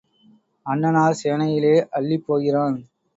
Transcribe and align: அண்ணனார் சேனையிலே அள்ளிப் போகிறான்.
அண்ணனார் 0.65 1.17
சேனையிலே 1.21 1.73
அள்ளிப் 1.91 2.25
போகிறான். 2.25 2.77